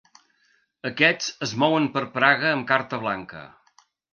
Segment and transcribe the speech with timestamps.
[0.91, 3.45] Aquests es mouen per Praga amb carta blanca.